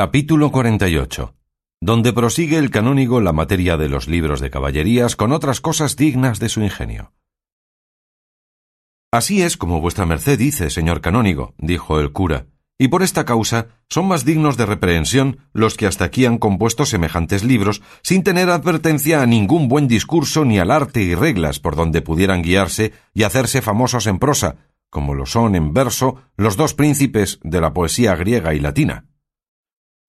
Capítulo 0.00 0.52
48 0.52 1.34
donde 1.80 2.12
prosigue 2.12 2.56
el 2.58 2.70
canónigo 2.70 3.20
la 3.20 3.32
materia 3.32 3.76
de 3.76 3.88
los 3.88 4.06
libros 4.06 4.40
de 4.40 4.48
caballerías 4.48 5.16
con 5.16 5.32
otras 5.32 5.60
cosas 5.60 5.96
dignas 5.96 6.38
de 6.38 6.48
su 6.48 6.62
ingenio. 6.62 7.14
Así 9.10 9.42
es 9.42 9.56
como 9.56 9.80
vuestra 9.80 10.06
merced 10.06 10.38
dice, 10.38 10.70
señor 10.70 11.00
canónigo, 11.00 11.56
dijo 11.58 11.98
el 11.98 12.12
cura, 12.12 12.46
y 12.78 12.86
por 12.86 13.02
esta 13.02 13.24
causa 13.24 13.70
son 13.88 14.06
más 14.06 14.24
dignos 14.24 14.56
de 14.56 14.66
reprehensión 14.66 15.38
los 15.52 15.76
que 15.76 15.88
hasta 15.88 16.04
aquí 16.04 16.26
han 16.26 16.38
compuesto 16.38 16.86
semejantes 16.86 17.42
libros 17.42 17.82
sin 18.04 18.22
tener 18.22 18.50
advertencia 18.50 19.20
a 19.20 19.26
ningún 19.26 19.66
buen 19.66 19.88
discurso 19.88 20.44
ni 20.44 20.60
al 20.60 20.70
arte 20.70 21.02
y 21.02 21.16
reglas 21.16 21.58
por 21.58 21.74
donde 21.74 22.02
pudieran 22.02 22.42
guiarse 22.42 22.92
y 23.14 23.24
hacerse 23.24 23.62
famosos 23.62 24.06
en 24.06 24.20
prosa, 24.20 24.58
como 24.90 25.14
lo 25.14 25.26
son 25.26 25.56
en 25.56 25.74
verso 25.74 26.22
los 26.36 26.56
dos 26.56 26.74
príncipes 26.74 27.40
de 27.42 27.60
la 27.60 27.72
poesía 27.72 28.14
griega 28.14 28.54
y 28.54 28.60
latina. 28.60 29.08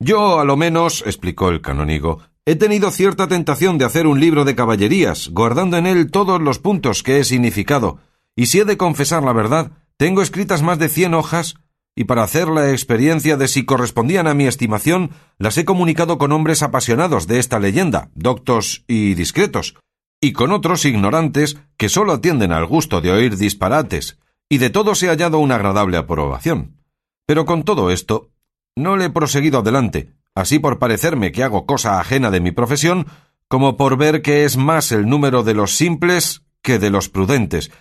Yo, 0.02 0.40
a 0.40 0.46
lo 0.46 0.56
menos, 0.56 1.04
explicó 1.06 1.50
el 1.50 1.60
canónigo, 1.60 2.20
he 2.46 2.56
tenido 2.56 2.90
cierta 2.90 3.28
tentación 3.28 3.78
de 3.78 3.84
hacer 3.84 4.08
un 4.08 4.22
libro 4.22 4.46
de 4.46 4.56
caballerías, 4.56 5.28
guardando 5.30 5.76
en 5.76 5.86
él 5.86 6.10
todos 6.10 6.42
los 6.42 6.58
puntos 6.58 7.04
que 7.04 7.20
he 7.20 7.26
significado, 7.26 8.00
y 8.34 8.46
si 8.46 8.60
he 8.60 8.66
de 8.66 8.78
confesar 8.78 9.24
la 9.24 9.34
verdad, 9.34 9.72
tengo 9.98 10.22
escritas 10.22 10.64
más 10.64 10.80
de 10.80 10.88
cien 10.88 11.14
hojas, 11.14 11.56
y 11.96 12.06
para 12.06 12.24
hacer 12.24 12.48
la 12.48 12.72
experiencia 12.72 13.36
de 13.36 13.50
si 13.50 13.66
correspondían 13.66 14.28
a 14.28 14.34
mi 14.34 14.48
estimación, 14.48 15.12
las 15.38 15.58
he 15.58 15.66
comunicado 15.66 16.18
con 16.18 16.32
hombres 16.32 16.64
apasionados 16.64 17.28
de 17.28 17.40
esta 17.40 17.60
leyenda, 17.60 18.10
doctos 18.16 18.86
y 18.88 19.16
discretos, 19.16 19.76
y 20.22 20.32
con 20.32 20.54
otros 20.54 20.86
ignorantes 20.86 21.58
que 21.76 21.90
sólo 21.90 22.14
atienden 22.14 22.54
al 22.54 22.66
gusto 22.66 23.02
de 23.02 23.12
oír 23.12 23.36
disparates, 23.36 24.18
y 24.48 24.60
de 24.60 24.70
todos 24.70 25.04
he 25.04 25.10
hallado 25.10 25.40
una 25.40 25.56
agradable 25.56 25.98
aprobación. 25.98 26.78
Pero 27.26 27.46
con 27.46 27.64
todo 27.64 27.92
esto, 27.92 28.32
no 28.80 28.98
le 28.98 29.06
he 29.06 29.10
proseguido 29.10 29.60
adelante, 29.60 30.14
así 30.36 30.60
por 30.60 30.80
parecerme 30.80 31.32
que 31.32 31.44
hago 31.44 31.66
cosa 31.66 32.00
ajena 32.00 32.32
de 32.32 32.40
mi 32.40 32.52
profesión, 32.52 33.08
como 33.48 33.78
por 33.78 33.98
ver 33.98 34.22
que 34.22 34.46
es 34.46 34.58
más 34.58 34.92
el 34.92 35.08
número 35.08 35.44
de 35.44 35.54
los 35.54 35.76
simples 35.76 36.44
que 36.62 36.80
de 36.80 36.90
los 36.90 37.10
prudentes, 37.10 37.72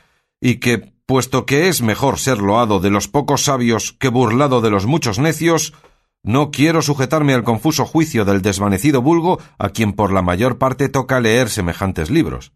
y 0.40 0.56
que, 0.56 0.92
puesto 1.06 1.46
que 1.46 1.68
es 1.68 1.82
mejor 1.82 2.18
ser 2.18 2.38
loado 2.38 2.80
de 2.80 2.90
los 2.90 3.08
pocos 3.08 3.44
sabios 3.44 3.92
que 3.92 4.08
burlado 4.08 4.60
de 4.60 4.70
los 4.70 4.86
muchos 4.86 5.18
necios, 5.18 5.74
no 6.22 6.50
quiero 6.50 6.82
sujetarme 6.82 7.34
al 7.34 7.44
confuso 7.44 7.86
juicio 7.86 8.24
del 8.24 8.42
desvanecido 8.42 9.02
vulgo 9.02 9.40
a 9.58 9.70
quien 9.70 9.92
por 9.92 10.12
la 10.12 10.22
mayor 10.22 10.58
parte 10.58 10.88
toca 10.88 11.20
leer 11.20 11.48
semejantes 11.48 12.10
libros. 12.10 12.52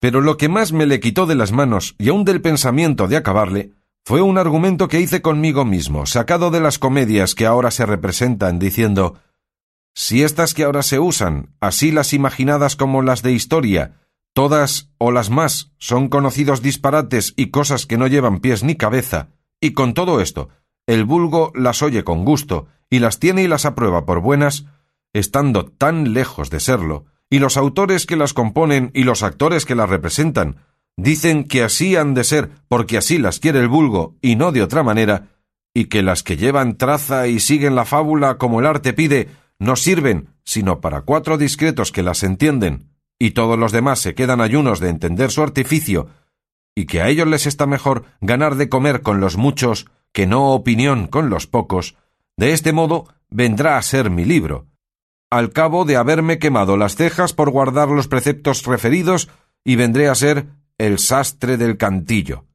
Pero 0.00 0.20
lo 0.20 0.36
que 0.36 0.48
más 0.48 0.72
me 0.72 0.86
le 0.86 1.00
quitó 1.00 1.26
de 1.26 1.34
las 1.34 1.50
manos 1.50 1.96
y 1.98 2.10
aun 2.10 2.24
del 2.24 2.40
pensamiento 2.40 3.08
de 3.08 3.16
acabarle 3.16 3.72
fue 4.08 4.22
un 4.22 4.38
argumento 4.38 4.88
que 4.88 5.02
hice 5.02 5.20
conmigo 5.20 5.66
mismo, 5.66 6.06
sacado 6.06 6.50
de 6.50 6.60
las 6.60 6.78
comedias 6.78 7.34
que 7.34 7.44
ahora 7.44 7.70
se 7.70 7.84
representan, 7.84 8.58
diciendo 8.58 9.18
si 9.94 10.22
estas 10.22 10.54
que 10.54 10.64
ahora 10.64 10.82
se 10.82 10.98
usan, 10.98 11.54
así 11.60 11.92
las 11.92 12.14
imaginadas 12.14 12.74
como 12.74 13.02
las 13.02 13.20
de 13.20 13.32
historia, 13.32 14.00
todas 14.32 14.88
o 14.96 15.12
las 15.12 15.28
más 15.28 15.72
son 15.76 16.08
conocidos 16.08 16.62
disparates 16.62 17.34
y 17.36 17.50
cosas 17.50 17.84
que 17.84 17.98
no 17.98 18.06
llevan 18.06 18.38
pies 18.38 18.64
ni 18.64 18.76
cabeza, 18.76 19.28
y 19.60 19.72
con 19.72 19.92
todo 19.92 20.22
esto, 20.22 20.48
el 20.86 21.04
vulgo 21.04 21.52
las 21.54 21.82
oye 21.82 22.02
con 22.02 22.24
gusto, 22.24 22.66
y 22.88 23.00
las 23.00 23.18
tiene 23.18 23.42
y 23.42 23.46
las 23.46 23.66
aprueba 23.66 24.06
por 24.06 24.20
buenas, 24.20 24.64
estando 25.12 25.66
tan 25.66 26.14
lejos 26.14 26.48
de 26.48 26.60
serlo, 26.60 27.04
y 27.28 27.40
los 27.40 27.58
autores 27.58 28.06
que 28.06 28.16
las 28.16 28.32
componen 28.32 28.90
y 28.94 29.02
los 29.02 29.22
actores 29.22 29.66
que 29.66 29.74
las 29.74 29.90
representan 29.90 30.62
dicen 30.98 31.44
que 31.44 31.62
así 31.62 31.94
han 31.94 32.12
de 32.12 32.24
ser 32.24 32.50
porque 32.66 32.98
así 32.98 33.18
las 33.18 33.38
quiere 33.38 33.60
el 33.60 33.68
vulgo 33.68 34.16
y 34.20 34.34
no 34.34 34.50
de 34.50 34.62
otra 34.62 34.82
manera, 34.82 35.28
y 35.72 35.84
que 35.84 36.02
las 36.02 36.24
que 36.24 36.36
llevan 36.36 36.76
traza 36.76 37.28
y 37.28 37.38
siguen 37.38 37.76
la 37.76 37.84
fábula 37.84 38.36
como 38.36 38.58
el 38.58 38.66
arte 38.66 38.92
pide 38.92 39.28
no 39.60 39.76
sirven 39.76 40.30
sino 40.44 40.80
para 40.80 41.02
cuatro 41.02 41.38
discretos 41.38 41.92
que 41.92 42.02
las 42.02 42.22
entienden, 42.24 42.90
y 43.18 43.30
todos 43.30 43.58
los 43.58 43.70
demás 43.70 44.00
se 44.00 44.14
quedan 44.14 44.40
ayunos 44.40 44.80
de 44.80 44.88
entender 44.88 45.30
su 45.30 45.42
artificio, 45.42 46.08
y 46.74 46.86
que 46.86 47.00
a 47.00 47.08
ellos 47.08 47.28
les 47.28 47.46
está 47.46 47.66
mejor 47.66 48.04
ganar 48.20 48.56
de 48.56 48.68
comer 48.68 49.02
con 49.02 49.20
los 49.20 49.36
muchos 49.36 49.86
que 50.12 50.26
no 50.26 50.52
opinión 50.52 51.06
con 51.06 51.30
los 51.30 51.46
pocos, 51.46 51.96
de 52.36 52.54
este 52.54 52.72
modo 52.72 53.06
vendrá 53.28 53.76
a 53.76 53.82
ser 53.82 54.10
mi 54.10 54.24
libro. 54.24 54.66
Al 55.30 55.52
cabo 55.52 55.84
de 55.84 55.96
haberme 55.96 56.38
quemado 56.38 56.76
las 56.76 56.96
cejas 56.96 57.34
por 57.34 57.50
guardar 57.50 57.88
los 57.88 58.08
preceptos 58.08 58.64
referidos, 58.64 59.28
y 59.64 59.76
vendré 59.76 60.08
a 60.08 60.14
ser 60.14 60.46
el 60.78 60.98
sastre 60.98 61.56
del 61.56 61.76
cantillo. 61.76 62.46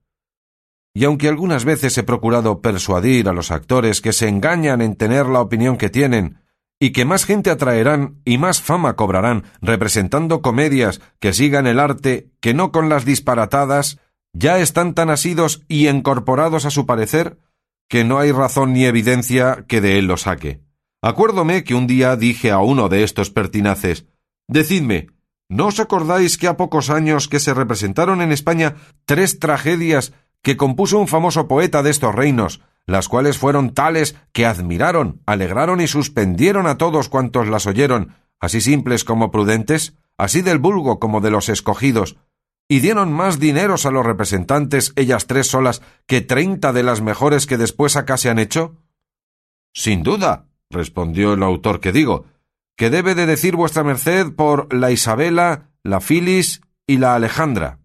Y 0.96 1.06
aunque 1.06 1.28
algunas 1.28 1.66
veces 1.66 1.98
he 1.98 2.04
procurado 2.04 2.62
persuadir 2.62 3.28
a 3.28 3.34
los 3.34 3.52
actores 3.52 4.00
que 4.02 4.14
se 4.14 4.28
engañan 4.28 4.82
en 4.82 4.96
tener 4.96 5.26
la 5.26 5.42
opinión 5.42 5.78
que 5.78 5.90
tienen, 5.90 6.40
y 6.80 6.92
que 6.92 7.06
más 7.06 7.26
gente 7.26 7.50
atraerán 7.50 8.20
y 8.26 8.38
más 8.38 8.62
fama 8.62 8.96
cobrarán 8.96 9.46
representando 9.62 10.42
comedias 10.42 11.00
que 11.20 11.32
sigan 11.32 11.66
el 11.66 11.80
arte 11.80 12.30
que 12.42 12.54
no 12.54 12.72
con 12.72 12.90
las 12.90 13.06
disparatadas, 13.06 14.00
ya 14.34 14.60
están 14.60 14.94
tan 14.94 15.10
asidos 15.10 15.64
y 15.68 15.88
encorporados 15.88 16.66
a 16.66 16.72
su 16.72 16.86
parecer 16.86 17.38
que 17.88 18.04
no 18.04 18.20
hay 18.20 18.32
razón 18.32 18.74
ni 18.74 18.86
evidencia 18.86 19.66
que 19.68 19.80
de 19.80 19.98
él 19.98 20.08
lo 20.08 20.18
saque. 20.18 20.62
Acuérdome 21.02 21.64
que 21.64 21.76
un 21.76 21.88
día 21.88 22.16
dije 22.16 22.52
a 22.52 22.60
uno 22.60 22.90
de 22.90 23.04
estos 23.04 23.30
pertinaces 23.30 24.06
Decidme, 24.50 25.08
¿No 25.54 25.68
os 25.68 25.80
acordáis 25.80 26.40
que 26.40 26.48
a 26.48 26.58
pocos 26.58 26.90
años 26.90 27.28
que 27.28 27.40
se 27.40 27.54
representaron 27.54 28.24
en 28.24 28.32
España 28.32 28.74
tres 29.06 29.38
tragedias 29.38 30.12
que 30.42 30.58
compuso 30.58 30.98
un 30.98 31.08
famoso 31.08 31.48
poeta 31.48 31.84
de 31.84 31.92
estos 31.92 32.16
reinos, 32.16 32.62
las 32.88 33.08
cuales 33.08 33.38
fueron 33.38 33.76
tales 33.76 34.16
que 34.32 34.48
admiraron, 34.48 35.22
alegraron 35.28 35.80
y 35.80 35.86
suspendieron 35.86 36.66
a 36.66 36.80
todos 36.80 37.08
cuantos 37.08 37.48
las 37.48 37.68
oyeron, 37.68 38.16
así 38.40 38.62
simples 38.62 39.04
como 39.04 39.30
prudentes, 39.30 39.94
así 40.18 40.42
del 40.42 40.58
vulgo 40.58 41.00
como 41.00 41.22
de 41.22 41.30
los 41.30 41.50
escogidos, 41.50 42.18
y 42.68 42.80
dieron 42.80 43.14
más 43.14 43.40
dineros 43.40 43.86
a 43.86 43.92
los 43.92 44.04
representantes 44.04 44.92
ellas 44.96 45.28
tres 45.28 45.52
solas 45.52 45.84
que 46.08 46.22
treinta 46.22 46.74
de 46.74 46.82
las 46.82 47.02
mejores 47.02 47.46
que 47.46 47.58
después 47.60 47.96
acá 47.96 48.18
se 48.18 48.32
han 48.32 48.40
hecho? 48.40 48.78
Sin 49.72 50.02
duda, 50.02 50.48
respondió 50.72 51.34
el 51.34 51.44
autor 51.44 51.80
que 51.80 51.92
digo, 51.92 52.26
que 52.76 52.90
debe 52.90 53.16
de 53.16 53.26
decir 53.26 53.56
vuestra 53.56 53.84
merced 53.84 54.34
por 54.34 54.74
la 54.74 54.92
Isabela, 54.92 55.70
la 55.84 56.02
Filis 56.02 56.62
y 56.88 56.98
la 56.98 57.16
Alejandra. 57.16 57.80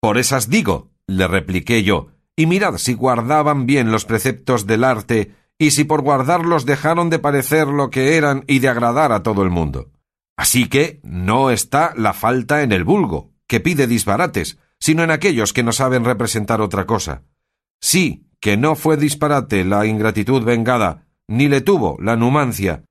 Por 0.00 0.18
esas 0.18 0.48
digo, 0.48 0.90
le 1.06 1.26
repliqué 1.26 1.82
yo, 1.82 2.08
y 2.36 2.46
mirad 2.46 2.76
si 2.76 2.94
guardaban 2.94 3.66
bien 3.66 3.90
los 3.90 4.04
preceptos 4.04 4.66
del 4.66 4.84
arte, 4.84 5.34
y 5.58 5.72
si 5.72 5.84
por 5.84 6.02
guardarlos 6.02 6.66
dejaron 6.66 7.10
de 7.10 7.18
parecer 7.18 7.66
lo 7.66 7.90
que 7.90 8.16
eran 8.16 8.44
y 8.46 8.60
de 8.60 8.68
agradar 8.68 9.12
a 9.12 9.22
todo 9.22 9.42
el 9.42 9.50
mundo. 9.50 9.90
Así 10.36 10.68
que 10.68 11.00
no 11.02 11.50
está 11.50 11.92
la 11.96 12.12
falta 12.12 12.62
en 12.62 12.70
el 12.70 12.84
vulgo, 12.84 13.32
que 13.48 13.58
pide 13.58 13.88
disparates, 13.88 14.58
sino 14.78 15.02
en 15.02 15.10
aquellos 15.10 15.52
que 15.52 15.64
no 15.64 15.72
saben 15.72 16.04
representar 16.04 16.60
otra 16.60 16.86
cosa. 16.86 17.22
Sí, 17.80 18.28
que 18.38 18.56
no 18.56 18.76
fue 18.76 18.96
disparate 18.96 19.64
la 19.64 19.86
ingratitud 19.86 20.44
vengada, 20.44 21.08
ni 21.26 21.48
le 21.48 21.60
tuvo 21.60 21.96
la 22.00 22.14
numancia, 22.14 22.84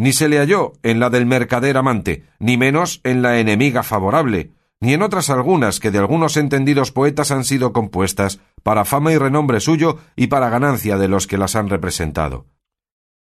ni 0.00 0.14
se 0.14 0.30
le 0.30 0.38
halló 0.38 0.72
en 0.82 0.98
la 0.98 1.10
del 1.10 1.26
mercader 1.26 1.76
amante, 1.76 2.24
ni 2.38 2.56
menos 2.56 3.02
en 3.04 3.20
la 3.20 3.38
enemiga 3.38 3.82
favorable, 3.82 4.50
ni 4.80 4.94
en 4.94 5.02
otras 5.02 5.28
algunas 5.28 5.78
que 5.78 5.90
de 5.90 5.98
algunos 5.98 6.38
entendidos 6.38 6.90
poetas 6.90 7.30
han 7.30 7.44
sido 7.44 7.74
compuestas, 7.74 8.40
para 8.62 8.86
fama 8.86 9.12
y 9.12 9.18
renombre 9.18 9.60
suyo 9.60 9.98
y 10.16 10.28
para 10.28 10.48
ganancia 10.48 10.96
de 10.96 11.08
los 11.08 11.26
que 11.26 11.36
las 11.36 11.54
han 11.54 11.68
representado. 11.68 12.46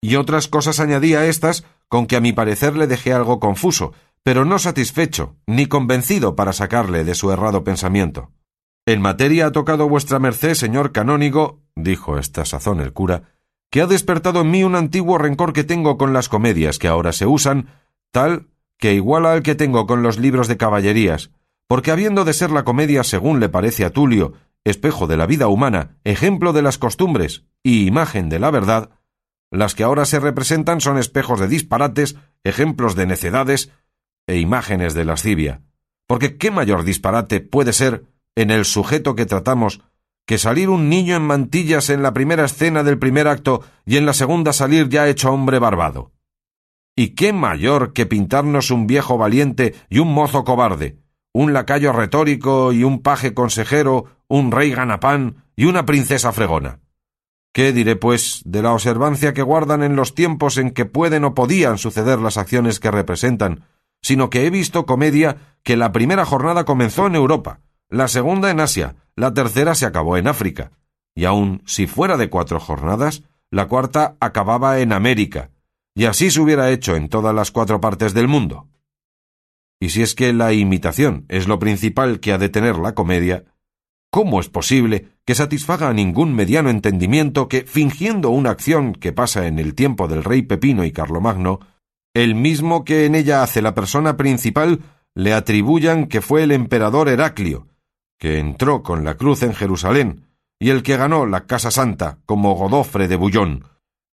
Y 0.01 0.17
otras 0.17 0.49
cosas 0.49 0.81
añadí 0.81 1.13
a 1.13 1.25
estas 1.25 1.63
con 1.87 2.07
que 2.07 2.17
a 2.17 2.19
mi 2.19 2.33
parecer 2.33 2.75
le 2.75 2.87
dejé 2.87 3.13
algo 3.13 3.39
confuso, 3.39 3.93
pero 4.21 4.43
no 4.43 4.59
satisfecho, 4.59 5.37
ni 5.47 5.67
convencido 5.67 6.35
para 6.35 6.51
sacarle 6.51 7.05
de 7.05 7.15
su 7.15 7.31
errado 7.31 7.63
pensamiento. 7.63 8.33
En 8.85 8.99
materia 8.99 9.45
ha 9.45 9.51
tocado 9.53 9.87
vuestra 9.87 10.19
merced, 10.19 10.55
señor 10.55 10.91
canónigo, 10.91 11.61
dijo 11.73 12.17
esta 12.17 12.43
sazón 12.43 12.81
el 12.81 12.91
cura, 12.91 13.34
que 13.75 13.81
ha 13.81 13.87
despertado 13.87 14.39
en 14.39 14.51
mí 14.51 14.63
un 14.63 14.73
antiguo 14.73 15.17
rencor 15.17 15.51
que 15.51 15.65
tengo 15.65 15.97
con 15.97 16.13
las 16.13 16.29
comedias 16.29 16.79
que 16.79 16.87
ahora 16.87 17.11
se 17.11 17.25
usan, 17.25 17.67
tal 18.09 18.47
que 18.77 18.93
iguala 18.93 19.33
al 19.33 19.43
que 19.43 19.53
tengo 19.53 19.85
con 19.85 20.01
los 20.01 20.17
libros 20.17 20.47
de 20.47 20.55
caballerías, 20.55 21.31
porque 21.67 21.91
habiendo 21.91 22.23
de 22.23 22.31
ser 22.31 22.51
la 22.51 22.63
comedia, 22.63 23.03
según 23.03 23.41
le 23.41 23.49
parece 23.49 23.83
a 23.83 23.89
Tulio, 23.89 24.31
espejo 24.63 25.07
de 25.07 25.17
la 25.17 25.25
vida 25.25 25.49
humana, 25.49 25.97
ejemplo 26.05 26.53
de 26.53 26.61
las 26.61 26.77
costumbres 26.77 27.43
y 27.63 27.85
imagen 27.85 28.29
de 28.29 28.39
la 28.39 28.49
verdad, 28.49 28.91
las 29.51 29.75
que 29.75 29.83
ahora 29.83 30.05
se 30.05 30.21
representan 30.21 30.79
son 30.79 30.97
espejos 30.97 31.41
de 31.41 31.49
disparates, 31.49 32.15
ejemplos 32.45 32.95
de 32.95 33.07
necedades 33.07 33.71
e 34.25 34.39
imágenes 34.39 34.93
de 34.93 35.03
lascivia. 35.03 35.63
Porque 36.07 36.37
qué 36.37 36.49
mayor 36.49 36.85
disparate 36.85 37.41
puede 37.41 37.73
ser 37.73 38.05
en 38.35 38.51
el 38.51 38.63
sujeto 38.63 39.15
que 39.15 39.25
tratamos 39.25 39.81
que 40.25 40.37
salir 40.37 40.69
un 40.69 40.89
niño 40.89 41.15
en 41.15 41.21
mantillas 41.21 41.89
en 41.89 42.01
la 42.01 42.13
primera 42.13 42.45
escena 42.45 42.83
del 42.83 42.97
primer 42.97 43.27
acto 43.27 43.61
y 43.85 43.97
en 43.97 44.05
la 44.05 44.13
segunda 44.13 44.53
salir 44.53 44.89
ya 44.89 45.07
hecho 45.07 45.31
hombre 45.31 45.59
barbado. 45.59 46.11
¿Y 46.95 47.09
qué 47.09 47.33
mayor 47.33 47.93
que 47.93 48.05
pintarnos 48.05 48.71
un 48.71 48.87
viejo 48.87 49.17
valiente 49.17 49.75
y 49.89 49.99
un 49.99 50.13
mozo 50.13 50.43
cobarde, 50.43 50.97
un 51.33 51.53
lacayo 51.53 51.91
retórico 51.91 52.71
y 52.71 52.83
un 52.83 53.01
paje 53.01 53.33
consejero, 53.33 54.05
un 54.27 54.51
rey 54.51 54.71
ganapán 54.71 55.43
y 55.55 55.65
una 55.65 55.85
princesa 55.85 56.31
fregona? 56.31 56.79
¿Qué 57.53 57.71
diré, 57.71 57.95
pues, 57.95 58.41
de 58.45 58.61
la 58.61 58.73
observancia 58.73 59.33
que 59.33 59.41
guardan 59.41 59.83
en 59.83 59.95
los 59.95 60.15
tiempos 60.15 60.57
en 60.57 60.71
que 60.71 60.85
pueden 60.85 61.23
o 61.23 61.33
podían 61.33 61.77
suceder 61.77 62.19
las 62.19 62.37
acciones 62.37 62.79
que 62.79 62.91
representan, 62.91 63.65
sino 64.01 64.29
que 64.29 64.45
he 64.45 64.49
visto 64.49 64.85
comedia 64.85 65.37
que 65.63 65.77
la 65.77 65.91
primera 65.91 66.25
jornada 66.25 66.65
comenzó 66.65 67.07
en 67.07 67.15
Europa, 67.15 67.61
la 67.89 68.07
segunda 68.07 68.51
en 68.51 68.59
Asia, 68.59 68.95
la 69.15 69.33
tercera 69.33 69.75
se 69.75 69.85
acabó 69.85 70.17
en 70.17 70.27
África, 70.27 70.71
y 71.15 71.25
aun 71.25 71.61
si 71.65 71.87
fuera 71.87 72.17
de 72.17 72.29
cuatro 72.29 72.59
jornadas, 72.59 73.23
la 73.51 73.67
cuarta 73.67 74.17
acababa 74.19 74.79
en 74.79 74.91
América, 74.91 75.51
y 75.95 76.05
así 76.05 76.29
se 76.29 76.41
hubiera 76.41 76.71
hecho 76.71 76.95
en 76.95 77.07
todas 77.09 77.33
las 77.33 77.51
cuatro 77.51 77.79
partes 77.79 78.13
del 78.13 78.27
mundo. 78.27 78.67
Y 79.79 79.89
si 79.89 80.01
es 80.01 80.15
que 80.15 80.33
la 80.33 80.53
imitación 80.53 81.25
es 81.29 81.47
lo 81.47 81.59
principal 81.59 82.19
que 82.19 82.33
ha 82.33 82.37
de 82.37 82.49
tener 82.49 82.77
la 82.77 82.95
comedia, 82.95 83.45
¿cómo 84.11 84.39
es 84.39 84.49
posible 84.49 85.09
que 85.25 85.35
satisfaga 85.35 85.89
a 85.89 85.93
ningún 85.93 86.33
mediano 86.33 86.69
entendimiento 86.69 87.47
que, 87.47 87.65
fingiendo 87.65 88.29
una 88.29 88.49
acción 88.49 88.93
que 88.93 89.13
pasa 89.13 89.47
en 89.47 89.59
el 89.59 89.75
tiempo 89.75 90.07
del 90.07 90.23
rey 90.23 90.41
Pepino 90.41 90.85
y 90.85 90.91
Carlomagno, 90.91 91.59
el 92.13 92.35
mismo 92.35 92.85
que 92.85 93.05
en 93.05 93.15
ella 93.15 93.43
hace 93.43 93.61
la 93.61 93.75
persona 93.75 94.17
principal, 94.17 94.81
le 95.13 95.33
atribuyan 95.33 96.07
que 96.07 96.21
fue 96.21 96.43
el 96.43 96.51
emperador 96.51 97.09
Heraclio, 97.09 97.67
que 98.17 98.39
entró 98.39 98.83
con 98.83 99.03
la 99.03 99.15
cruz 99.15 99.43
en 99.43 99.53
Jerusalén, 99.53 100.27
y 100.59 100.69
el 100.69 100.83
que 100.83 100.97
ganó 100.97 101.25
la 101.25 101.45
Casa 101.45 101.71
Santa 101.71 102.19
como 102.25 102.55
Godofre 102.55 103.07
de 103.07 103.15
Bullón, 103.15 103.65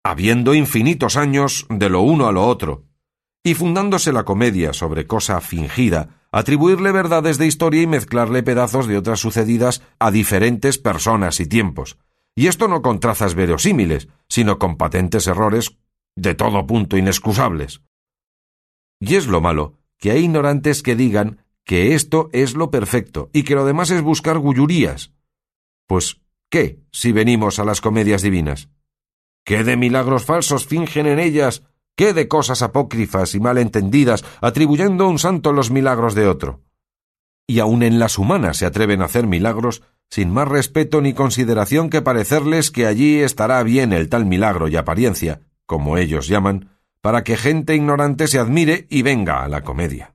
habiendo 0.04 0.54
infinitos 0.54 1.16
años 1.16 1.66
de 1.68 1.88
lo 1.88 2.00
uno 2.00 2.26
a 2.28 2.32
lo 2.32 2.46
otro, 2.46 2.84
y 3.44 3.54
fundándose 3.54 4.12
la 4.12 4.24
comedia 4.24 4.72
sobre 4.72 5.06
cosa 5.06 5.40
fingida, 5.40 6.18
atribuirle 6.30 6.92
verdades 6.92 7.38
de 7.38 7.46
historia 7.46 7.82
y 7.82 7.86
mezclarle 7.86 8.42
pedazos 8.42 8.86
de 8.86 8.96
otras 8.98 9.20
sucedidas 9.20 9.82
a 9.98 10.10
diferentes 10.10 10.78
personas 10.78 11.40
y 11.40 11.46
tiempos. 11.46 11.98
Y 12.34 12.46
esto 12.46 12.68
no 12.68 12.82
con 12.82 13.00
trazas 13.00 13.34
verosímiles, 13.34 14.08
sino 14.28 14.58
con 14.58 14.76
patentes 14.76 15.26
errores 15.26 15.76
de 16.14 16.34
todo 16.34 16.66
punto 16.66 16.96
inexcusables. 16.96 17.80
Y 19.00 19.16
es 19.16 19.26
lo 19.26 19.40
malo, 19.40 19.74
que 19.98 20.10
hay 20.10 20.24
ignorantes 20.24 20.82
que 20.82 20.96
digan 20.96 21.44
que 21.68 21.94
esto 21.94 22.30
es 22.32 22.54
lo 22.54 22.70
perfecto 22.70 23.28
y 23.30 23.42
que 23.42 23.54
lo 23.54 23.66
demás 23.66 23.90
es 23.90 24.00
buscar 24.00 24.38
gullurías. 24.38 25.12
Pues, 25.86 26.18
¿qué 26.48 26.80
si 26.92 27.12
venimos 27.12 27.58
a 27.58 27.64
las 27.64 27.82
comedias 27.82 28.22
divinas? 28.22 28.70
¿Qué 29.44 29.64
de 29.64 29.76
milagros 29.76 30.24
falsos 30.24 30.66
fingen 30.66 31.06
en 31.06 31.18
ellas? 31.18 31.64
¿Qué 31.94 32.14
de 32.14 32.26
cosas 32.26 32.62
apócrifas 32.62 33.34
y 33.34 33.40
mal 33.40 33.58
entendidas, 33.58 34.24
atribuyendo 34.40 35.04
a 35.04 35.08
un 35.08 35.18
santo 35.18 35.52
los 35.52 35.70
milagros 35.70 36.14
de 36.14 36.26
otro? 36.26 36.62
Y 37.46 37.58
aun 37.58 37.82
en 37.82 37.98
las 37.98 38.16
humanas 38.16 38.56
se 38.56 38.64
atreven 38.64 39.02
a 39.02 39.04
hacer 39.04 39.26
milagros 39.26 39.82
sin 40.08 40.30
más 40.30 40.48
respeto 40.48 41.02
ni 41.02 41.12
consideración 41.12 41.90
que 41.90 42.00
parecerles 42.00 42.70
que 42.70 42.86
allí 42.86 43.18
estará 43.18 43.62
bien 43.62 43.92
el 43.92 44.08
tal 44.08 44.24
milagro 44.24 44.68
y 44.68 44.76
apariencia, 44.76 45.42
como 45.66 45.98
ellos 45.98 46.28
llaman, 46.28 46.70
para 47.02 47.24
que 47.24 47.36
gente 47.36 47.74
ignorante 47.74 48.26
se 48.26 48.38
admire 48.38 48.86
y 48.88 49.02
venga 49.02 49.44
a 49.44 49.48
la 49.48 49.64
comedia 49.64 50.14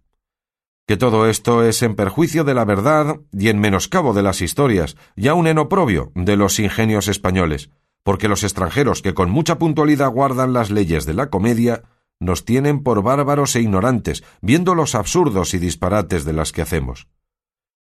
que 0.86 0.98
todo 0.98 1.28
esto 1.28 1.64
es 1.64 1.82
en 1.82 1.96
perjuicio 1.96 2.44
de 2.44 2.54
la 2.54 2.66
verdad 2.66 3.18
y 3.32 3.50
en 3.50 3.60
menoscabo 3.60 4.14
de 4.14 4.24
las 4.24 4.42
historias, 4.42 4.98
y 5.16 5.28
aun 5.28 5.48
en 5.48 5.58
oprobio 5.58 6.12
de 6.16 6.36
los 6.36 6.60
ingenios 6.60 7.08
españoles, 7.08 7.70
porque 8.04 8.28
los 8.28 8.44
extranjeros 8.44 9.02
que 9.02 9.14
con 9.14 9.30
mucha 9.30 9.58
puntualidad 9.58 10.10
guardan 10.10 10.54
las 10.54 10.72
leyes 10.72 11.06
de 11.06 11.14
la 11.14 11.30
comedia 11.30 11.84
nos 12.20 12.46
tienen 12.46 12.84
por 12.84 13.02
bárbaros 13.02 13.56
e 13.56 13.62
ignorantes, 13.62 14.24
viendo 14.42 14.76
los 14.76 14.96
absurdos 14.96 15.54
y 15.54 15.60
disparates 15.60 16.26
de 16.26 16.34
las 16.34 16.52
que 16.52 16.62
hacemos. 16.62 17.08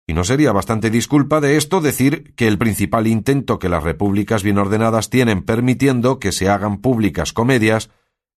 Y 0.06 0.12
no 0.12 0.25
sería 0.25 0.52
bastante 0.52 0.91
disculpa 0.91 1.41
de 1.41 1.56
esto 1.56 1.81
decir 1.81 2.35
que 2.35 2.46
el 2.46 2.58
principal 2.58 3.06
intento 3.06 3.58
que 3.58 3.70
las 3.70 3.82
repúblicas 3.82 4.43
bien 4.43 4.58
ordenadas 4.58 5.08
tienen 5.08 5.43
permitiendo 5.43 6.19
que 6.19 6.31
se 6.31 6.49
hagan 6.49 6.79
públicas 6.79 7.32
comedias 7.32 7.91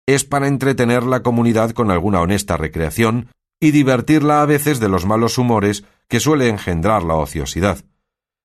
es 0.06 0.24
para 0.24 0.48
entretener 0.48 1.04
la 1.04 1.24
comunidad 1.24 1.72
con 1.72 1.90
alguna 1.90 2.22
honesta 2.22 2.58
recreación 2.58 3.30
y 3.66 3.72
divertirla 3.72 4.42
a 4.42 4.46
veces 4.46 4.80
de 4.80 4.90
los 4.90 5.06
malos 5.06 5.38
humores 5.38 5.84
que 6.08 6.20
suele 6.20 6.50
engendrar 6.50 7.04
la 7.04 7.16
ociosidad, 7.16 7.84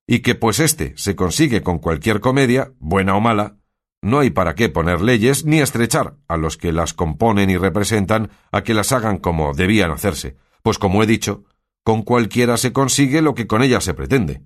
y 0.07 0.21
que 0.21 0.35
pues 0.35 0.59
éste 0.59 0.95
se 0.97 1.15
consigue 1.15 1.63
con 1.63 1.79
cualquier 1.79 2.21
comedia, 2.21 2.73
buena 2.79 3.15
o 3.15 3.21
mala, 3.21 3.57
no 4.03 4.21
hay 4.21 4.31
para 4.31 4.55
qué 4.55 4.69
poner 4.71 5.03
leyes 5.03 5.45
ni 5.45 5.61
estrechar 5.61 6.17
a 6.27 6.37
los 6.37 6.57
que 6.57 6.73
las 6.73 6.95
componen 6.95 7.51
y 7.51 7.59
representan 7.59 8.31
a 8.51 8.63
que 8.63 8.75
las 8.75 8.93
hagan 8.93 9.19
como 9.19 9.53
debían 9.53 9.91
hacerse, 9.91 10.37
pues 10.63 10.79
como 10.79 11.03
he 11.03 11.07
dicho, 11.07 11.45
con 11.85 12.03
cualquiera 12.03 12.57
se 12.57 12.73
consigue 12.73 13.21
lo 13.21 13.35
que 13.35 13.47
con 13.47 13.63
ella 13.63 13.81
se 13.81 13.95
pretende. 13.95 14.43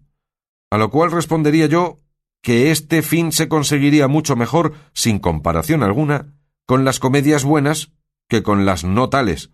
A 0.71 0.79
lo 0.79 0.91
cual 0.91 1.13
respondería 1.13 1.67
yo 1.67 2.01
que 2.43 2.71
este 2.73 3.03
fin 3.03 3.33
se 3.33 3.49
conseguiría 3.49 4.09
mucho 4.09 4.37
mejor, 4.37 4.75
sin 4.93 5.19
comparación 5.19 5.83
alguna, 5.83 6.35
con 6.67 6.85
las 6.85 6.99
comedias 6.99 7.45
buenas 7.45 7.93
que 8.29 8.43
con 8.43 8.67
las 8.67 8.85
no 8.85 9.09
tales, 9.09 9.51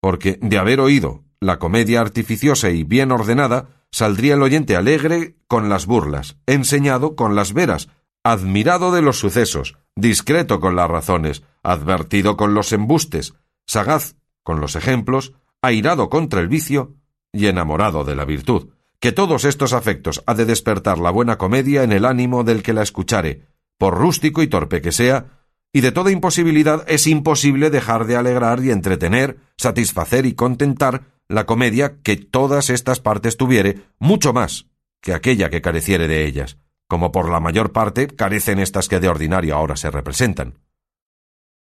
porque 0.00 0.38
de 0.40 0.58
haber 0.58 0.80
oído 0.80 1.24
la 1.40 1.58
comedia 1.58 2.00
artificiosa 2.00 2.70
y 2.70 2.84
bien 2.84 3.12
ordenada, 3.12 3.68
saldría 3.90 4.34
el 4.34 4.42
oyente 4.42 4.76
alegre 4.76 5.36
con 5.46 5.68
las 5.68 5.86
burlas, 5.86 6.36
enseñado 6.46 7.16
con 7.16 7.34
las 7.34 7.52
veras, 7.52 7.88
admirado 8.24 8.92
de 8.92 9.02
los 9.02 9.18
sucesos, 9.18 9.76
discreto 9.96 10.60
con 10.60 10.76
las 10.76 10.90
razones, 10.90 11.42
advertido 11.62 12.36
con 12.36 12.54
los 12.54 12.72
embustes, 12.72 13.34
sagaz 13.66 14.16
con 14.42 14.60
los 14.60 14.76
ejemplos, 14.76 15.32
airado 15.62 16.08
contra 16.08 16.40
el 16.40 16.48
vicio 16.48 16.94
y 17.32 17.46
enamorado 17.46 18.04
de 18.04 18.16
la 18.16 18.24
virtud, 18.24 18.68
que 19.00 19.12
todos 19.12 19.44
estos 19.44 19.72
afectos 19.72 20.22
ha 20.26 20.34
de 20.34 20.44
despertar 20.44 20.98
la 20.98 21.10
buena 21.10 21.38
comedia 21.38 21.82
en 21.82 21.92
el 21.92 22.04
ánimo 22.04 22.44
del 22.44 22.62
que 22.62 22.72
la 22.72 22.82
escuchare, 22.82 23.46
por 23.78 23.96
rústico 23.96 24.42
y 24.42 24.48
torpe 24.48 24.80
que 24.80 24.92
sea, 24.92 25.37
y 25.72 25.80
de 25.80 25.92
toda 25.92 26.10
imposibilidad 26.10 26.84
es 26.88 27.06
imposible 27.06 27.70
dejar 27.70 28.06
de 28.06 28.16
alegrar 28.16 28.62
y 28.64 28.70
entretener, 28.70 29.38
satisfacer 29.56 30.26
y 30.26 30.34
contentar 30.34 31.04
la 31.28 31.44
comedia 31.44 31.98
que 32.02 32.16
todas 32.16 32.70
estas 32.70 33.00
partes 33.00 33.36
tuviere, 33.36 33.82
mucho 33.98 34.32
más 34.32 34.66
que 35.00 35.12
aquella 35.12 35.50
que 35.50 35.60
careciere 35.60 36.08
de 36.08 36.26
ellas, 36.26 36.58
como 36.88 37.12
por 37.12 37.30
la 37.30 37.40
mayor 37.40 37.72
parte 37.72 38.08
carecen 38.08 38.58
estas 38.58 38.88
que 38.88 38.98
de 38.98 39.08
ordinario 39.08 39.54
ahora 39.54 39.76
se 39.76 39.90
representan. 39.90 40.58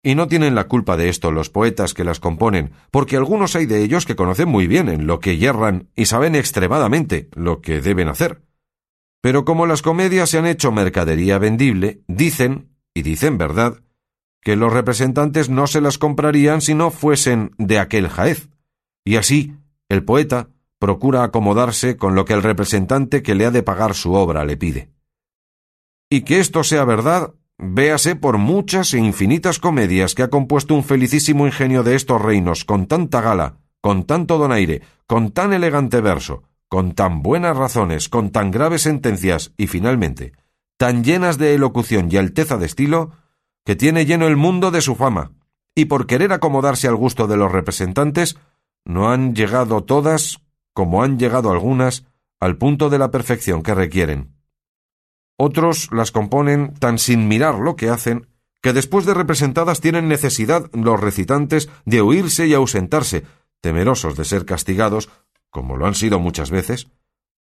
Y 0.04 0.16
no 0.16 0.26
tienen 0.26 0.56
la 0.56 0.66
culpa 0.66 0.96
de 0.96 1.08
esto 1.08 1.30
los 1.30 1.48
poetas 1.48 1.94
que 1.94 2.02
las 2.02 2.18
componen, 2.18 2.72
porque 2.90 3.16
algunos 3.16 3.54
hay 3.54 3.66
de 3.66 3.82
ellos 3.84 4.04
que 4.04 4.16
conocen 4.16 4.48
muy 4.48 4.66
bien 4.66 4.88
en 4.88 5.06
lo 5.06 5.20
que 5.20 5.38
yerran 5.38 5.90
y 5.94 6.06
saben 6.06 6.34
extremadamente 6.34 7.28
lo 7.34 7.60
que 7.60 7.80
deben 7.80 8.08
hacer. 8.08 8.42
Pero 9.20 9.44
como 9.44 9.66
las 9.66 9.80
comedias 9.80 10.30
se 10.30 10.38
han 10.38 10.46
hecho 10.46 10.72
mercadería 10.72 11.38
vendible, 11.38 12.02
dicen, 12.08 12.70
y 12.92 13.02
dicen 13.02 13.38
verdad, 13.38 13.80
que 14.42 14.56
los 14.56 14.72
representantes 14.72 15.48
no 15.48 15.66
se 15.66 15.80
las 15.80 15.98
comprarían 15.98 16.60
si 16.60 16.74
no 16.74 16.90
fuesen 16.90 17.52
de 17.58 17.78
aquel 17.78 18.08
jaez. 18.08 18.48
Y 19.04 19.16
así, 19.16 19.56
el 19.88 20.04
poeta 20.04 20.48
procura 20.78 21.22
acomodarse 21.22 21.96
con 21.96 22.14
lo 22.14 22.24
que 22.24 22.32
el 22.32 22.42
representante 22.42 23.22
que 23.22 23.34
le 23.34 23.46
ha 23.46 23.50
de 23.50 23.62
pagar 23.62 23.94
su 23.94 24.14
obra 24.14 24.44
le 24.44 24.56
pide. 24.56 24.90
Y 26.10 26.22
que 26.22 26.40
esto 26.40 26.64
sea 26.64 26.84
verdad, 26.84 27.34
véase 27.56 28.16
por 28.16 28.36
muchas 28.36 28.92
e 28.94 28.98
infinitas 28.98 29.60
comedias 29.60 30.14
que 30.14 30.24
ha 30.24 30.30
compuesto 30.30 30.74
un 30.74 30.82
felicísimo 30.82 31.46
ingenio 31.46 31.84
de 31.84 31.94
estos 31.94 32.20
reinos 32.20 32.64
con 32.64 32.86
tanta 32.86 33.20
gala, 33.20 33.58
con 33.80 34.04
tanto 34.04 34.38
donaire, 34.38 34.82
con 35.06 35.30
tan 35.30 35.52
elegante 35.52 36.00
verso, 36.00 36.42
con 36.68 36.92
tan 36.92 37.22
buenas 37.22 37.56
razones, 37.56 38.08
con 38.08 38.30
tan 38.30 38.50
graves 38.50 38.82
sentencias 38.82 39.52
y 39.56 39.68
finalmente, 39.68 40.32
tan 40.76 41.04
llenas 41.04 41.38
de 41.38 41.54
elocución 41.54 42.08
y 42.10 42.16
alteza 42.16 42.56
de 42.56 42.66
estilo, 42.66 43.12
que 43.64 43.76
tiene 43.76 44.06
lleno 44.06 44.26
el 44.26 44.36
mundo 44.36 44.70
de 44.70 44.80
su 44.80 44.94
fama, 44.94 45.32
y 45.74 45.86
por 45.86 46.06
querer 46.06 46.32
acomodarse 46.32 46.88
al 46.88 46.96
gusto 46.96 47.26
de 47.26 47.36
los 47.36 47.52
representantes, 47.52 48.36
no 48.84 49.10
han 49.10 49.34
llegado 49.34 49.84
todas, 49.84 50.40
como 50.74 51.02
han 51.02 51.18
llegado 51.18 51.50
algunas, 51.50 52.04
al 52.40 52.56
punto 52.56 52.90
de 52.90 52.98
la 52.98 53.10
perfección 53.10 53.62
que 53.62 53.74
requieren. 53.74 54.34
Otros 55.38 55.90
las 55.92 56.10
componen 56.10 56.74
tan 56.74 56.98
sin 56.98 57.28
mirar 57.28 57.56
lo 57.56 57.76
que 57.76 57.88
hacen, 57.88 58.26
que 58.62 58.72
después 58.72 59.06
de 59.06 59.14
representadas 59.14 59.80
tienen 59.80 60.08
necesidad 60.08 60.70
los 60.72 61.00
recitantes 61.00 61.68
de 61.84 62.02
huirse 62.02 62.46
y 62.46 62.54
ausentarse, 62.54 63.24
temerosos 63.60 64.16
de 64.16 64.24
ser 64.24 64.44
castigados, 64.44 65.10
como 65.50 65.76
lo 65.76 65.86
han 65.86 65.94
sido 65.94 66.18
muchas 66.18 66.50
veces, 66.50 66.88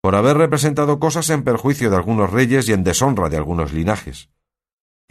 por 0.02 0.16
haber 0.16 0.38
representado 0.38 1.00
cosas 1.00 1.30
en 1.30 1.44
perjuicio 1.44 1.90
de 1.90 1.96
algunos 1.96 2.32
reyes 2.32 2.68
y 2.68 2.74
en 2.74 2.84
deshonra 2.84 3.30
de 3.30 3.38
algunos 3.38 3.72
linajes. 3.72 4.30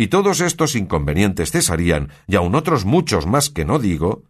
Y 0.00 0.08
todos 0.08 0.40
estos 0.40 0.76
inconvenientes 0.76 1.50
cesarían, 1.50 2.08
y 2.26 2.36
aun 2.36 2.54
otros 2.54 2.86
muchos 2.86 3.26
más 3.26 3.50
que 3.50 3.66
no 3.66 3.78
digo, 3.78 4.22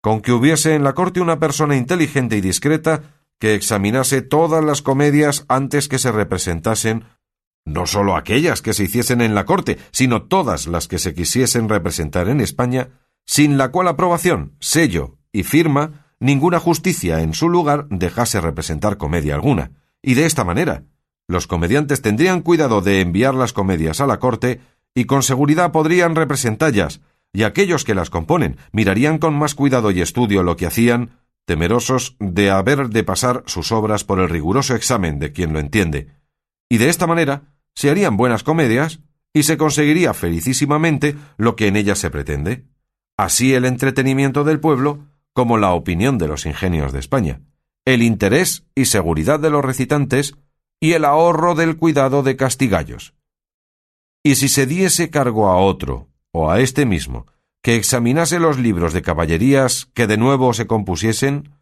con 0.00 0.22
que 0.22 0.32
hubiese 0.32 0.74
en 0.74 0.84
la 0.84 0.94
corte 0.94 1.20
una 1.20 1.38
persona 1.38 1.76
inteligente 1.76 2.38
y 2.38 2.40
discreta 2.40 3.02
que 3.38 3.54
examinase 3.54 4.22
todas 4.22 4.64
las 4.64 4.80
comedias 4.80 5.44
antes 5.46 5.86
que 5.86 5.98
se 5.98 6.12
representasen, 6.12 7.04
no 7.66 7.84
sólo 7.84 8.16
aquellas 8.16 8.62
que 8.62 8.72
se 8.72 8.84
hiciesen 8.84 9.20
en 9.20 9.34
la 9.34 9.44
corte, 9.44 9.76
sino 9.90 10.22
todas 10.22 10.66
las 10.66 10.88
que 10.88 10.98
se 10.98 11.12
quisiesen 11.12 11.68
representar 11.68 12.30
en 12.30 12.40
España, 12.40 12.88
sin 13.26 13.58
la 13.58 13.70
cual 13.70 13.88
aprobación, 13.88 14.56
sello 14.60 15.18
y 15.30 15.42
firma, 15.42 16.06
ninguna 16.20 16.58
justicia 16.58 17.20
en 17.20 17.34
su 17.34 17.50
lugar 17.50 17.86
dejase 17.90 18.40
representar 18.40 18.96
comedia 18.96 19.34
alguna. 19.34 19.72
Y 20.00 20.14
de 20.14 20.24
esta 20.24 20.44
manera, 20.44 20.84
los 21.26 21.46
comediantes 21.46 22.00
tendrían 22.00 22.40
cuidado 22.40 22.80
de 22.80 23.02
enviar 23.02 23.34
las 23.34 23.52
comedias 23.52 24.00
a 24.00 24.06
la 24.06 24.18
corte 24.18 24.62
y 24.94 25.04
con 25.04 25.22
seguridad 25.22 25.72
podrían 25.72 26.14
representallas, 26.14 27.00
y 27.32 27.42
aquellos 27.42 27.84
que 27.84 27.94
las 27.94 28.10
componen 28.10 28.56
mirarían 28.72 29.18
con 29.18 29.34
más 29.34 29.54
cuidado 29.54 29.90
y 29.90 30.00
estudio 30.00 30.42
lo 30.42 30.56
que 30.56 30.66
hacían, 30.66 31.10
temerosos 31.44 32.16
de 32.20 32.50
haber 32.50 32.88
de 32.88 33.04
pasar 33.04 33.42
sus 33.46 33.72
obras 33.72 34.04
por 34.04 34.20
el 34.20 34.28
riguroso 34.28 34.74
examen 34.74 35.18
de 35.18 35.32
quien 35.32 35.52
lo 35.52 35.60
entiende, 35.60 36.08
y 36.68 36.78
de 36.78 36.88
esta 36.88 37.06
manera 37.06 37.54
se 37.74 37.90
harían 37.90 38.16
buenas 38.16 38.42
comedias 38.42 39.00
y 39.32 39.44
se 39.44 39.56
conseguiría 39.56 40.14
felicísimamente 40.14 41.16
lo 41.36 41.56
que 41.56 41.68
en 41.68 41.76
ellas 41.76 41.98
se 41.98 42.10
pretende, 42.10 42.64
así 43.16 43.54
el 43.54 43.64
entretenimiento 43.64 44.44
del 44.44 44.60
pueblo 44.60 45.06
como 45.32 45.58
la 45.58 45.72
opinión 45.72 46.18
de 46.18 46.28
los 46.28 46.46
ingenios 46.46 46.92
de 46.92 46.98
España, 46.98 47.40
el 47.84 48.02
interés 48.02 48.64
y 48.74 48.86
seguridad 48.86 49.38
de 49.40 49.50
los 49.50 49.64
recitantes 49.64 50.34
y 50.80 50.92
el 50.92 51.04
ahorro 51.04 51.54
del 51.54 51.76
cuidado 51.76 52.22
de 52.22 52.36
castigallos. 52.36 53.14
Y 54.28 54.34
si 54.34 54.50
se 54.50 54.66
diese 54.66 55.08
cargo 55.08 55.48
a 55.48 55.56
otro, 55.56 56.08
o 56.32 56.50
a 56.50 56.60
este 56.60 56.84
mismo, 56.84 57.24
que 57.62 57.76
examinase 57.76 58.38
los 58.38 58.58
libros 58.58 58.92
de 58.92 59.00
caballerías 59.00 59.88
que 59.94 60.06
de 60.06 60.18
nuevo 60.18 60.52
se 60.52 60.66
compusiesen, 60.66 61.54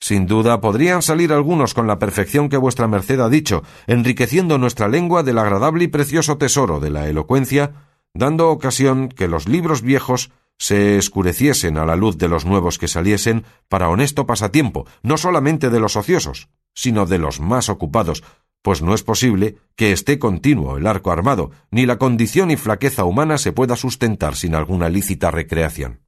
sin 0.00 0.26
duda 0.26 0.60
podrían 0.60 1.00
salir 1.00 1.32
algunos 1.32 1.74
con 1.74 1.86
la 1.86 2.00
perfección 2.00 2.48
que 2.48 2.56
vuestra 2.56 2.88
merced 2.88 3.20
ha 3.20 3.28
dicho, 3.28 3.62
enriqueciendo 3.86 4.58
nuestra 4.58 4.88
lengua 4.88 5.22
del 5.22 5.38
agradable 5.38 5.84
y 5.84 5.86
precioso 5.86 6.38
tesoro 6.38 6.80
de 6.80 6.90
la 6.90 7.08
elocuencia, 7.08 7.86
dando 8.14 8.50
ocasión 8.50 9.10
que 9.10 9.28
los 9.28 9.46
libros 9.46 9.82
viejos 9.82 10.32
se 10.58 10.98
escureciesen 10.98 11.78
a 11.78 11.86
la 11.86 11.94
luz 11.94 12.18
de 12.18 12.26
los 12.26 12.44
nuevos 12.44 12.78
que 12.78 12.88
saliesen 12.88 13.44
para 13.68 13.90
honesto 13.90 14.26
pasatiempo, 14.26 14.86
no 15.04 15.18
solamente 15.18 15.70
de 15.70 15.78
los 15.78 15.94
ociosos, 15.94 16.48
sino 16.74 17.06
de 17.06 17.18
los 17.18 17.38
más 17.38 17.68
ocupados, 17.68 18.24
pues 18.68 18.82
no 18.82 18.92
es 18.92 19.02
posible 19.02 19.56
que 19.76 19.92
esté 19.92 20.18
continuo 20.18 20.76
el 20.76 20.86
arco 20.86 21.10
armado, 21.10 21.52
ni 21.70 21.86
la 21.86 21.96
condición 21.96 22.50
y 22.50 22.58
flaqueza 22.58 23.04
humana 23.04 23.38
se 23.38 23.50
pueda 23.50 23.76
sustentar 23.76 24.36
sin 24.36 24.54
alguna 24.54 24.90
lícita 24.90 25.30
recreación. 25.30 26.02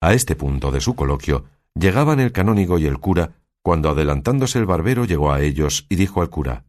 A 0.00 0.14
este 0.14 0.34
punto 0.34 0.72
de 0.72 0.80
su 0.80 0.96
coloquio 0.96 1.44
llegaban 1.76 2.18
el 2.18 2.32
canónigo 2.32 2.80
y 2.80 2.86
el 2.86 2.98
cura, 2.98 3.36
cuando 3.62 3.90
adelantándose 3.90 4.58
el 4.58 4.66
barbero 4.66 5.04
llegó 5.04 5.30
a 5.30 5.42
ellos 5.42 5.86
y 5.88 5.94
dijo 5.94 6.22
al 6.22 6.28
cura 6.28 6.64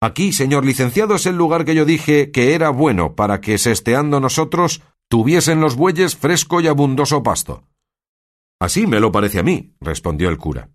Aquí, 0.00 0.32
señor 0.32 0.64
licenciado, 0.64 1.16
es 1.16 1.26
el 1.26 1.34
lugar 1.34 1.64
que 1.64 1.74
yo 1.74 1.84
dije 1.84 2.30
que 2.30 2.54
era 2.54 2.70
bueno 2.70 3.16
para 3.16 3.40
que, 3.40 3.58
sesteando 3.58 4.20
nosotros, 4.20 4.82
tuviesen 5.08 5.60
los 5.60 5.74
bueyes 5.74 6.14
fresco 6.14 6.60
y 6.60 6.68
abundoso 6.68 7.24
pasto. 7.24 7.64
Así 8.60 8.86
me 8.86 9.00
lo 9.00 9.10
parece 9.10 9.40
a 9.40 9.42
mí, 9.42 9.74
respondió 9.80 10.28
el 10.28 10.38
cura 10.38 10.68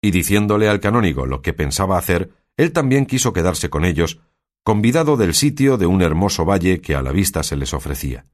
y 0.00 0.10
diciéndole 0.10 0.68
al 0.68 0.80
canónigo 0.80 1.26
lo 1.26 1.42
que 1.42 1.52
pensaba 1.52 1.98
hacer, 1.98 2.30
él 2.56 2.72
también 2.72 3.06
quiso 3.06 3.32
quedarse 3.32 3.70
con 3.70 3.84
ellos, 3.84 4.20
convidado 4.62 5.16
del 5.16 5.34
sitio 5.34 5.76
de 5.76 5.86
un 5.86 6.02
hermoso 6.02 6.44
valle 6.44 6.80
que 6.80 6.94
a 6.94 7.02
la 7.02 7.12
vista 7.12 7.42
se 7.42 7.56
les 7.56 7.72
ofrecía. 7.72 8.26